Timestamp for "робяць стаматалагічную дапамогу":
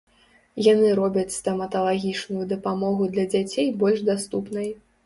0.99-3.13